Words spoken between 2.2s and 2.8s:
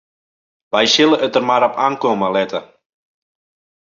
litte.